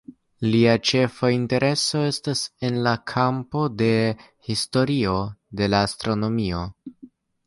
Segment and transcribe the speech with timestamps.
[0.53, 5.13] Lia ĉefa intereso estas en la kampo de la historio
[5.61, 6.63] de la astronomio.